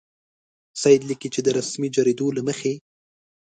سید 0.81 1.01
لیکي 1.09 1.29
چې 1.33 1.41
د 1.43 1.47
رسمي 1.57 1.89
جریدو 1.95 2.27
له 2.37 2.41
مخې. 2.47 2.73